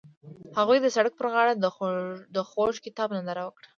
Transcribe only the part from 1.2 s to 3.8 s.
غاړه د خوږ کتاب ننداره وکړه.